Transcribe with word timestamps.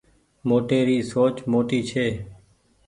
موٽي 0.49 0.79
ري 0.87 0.97
سوچ 1.11 1.35
موٽي 1.51 1.79
ڇي 1.89 2.07